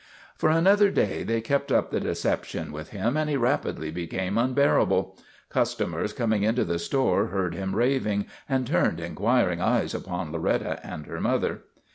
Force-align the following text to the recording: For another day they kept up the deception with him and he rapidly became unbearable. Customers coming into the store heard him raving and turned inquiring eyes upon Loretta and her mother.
For 0.35 0.49
another 0.49 0.89
day 0.89 1.21
they 1.21 1.41
kept 1.41 1.71
up 1.71 1.91
the 1.91 1.99
deception 1.99 2.71
with 2.71 2.89
him 2.89 3.15
and 3.15 3.29
he 3.29 3.37
rapidly 3.37 3.91
became 3.91 4.35
unbearable. 4.35 5.15
Customers 5.49 6.11
coming 6.11 6.41
into 6.41 6.65
the 6.65 6.79
store 6.79 7.27
heard 7.27 7.53
him 7.53 7.75
raving 7.75 8.25
and 8.49 8.65
turned 8.65 8.99
inquiring 8.99 9.61
eyes 9.61 9.93
upon 9.93 10.31
Loretta 10.31 10.79
and 10.83 11.05
her 11.05 11.21
mother. 11.21 11.65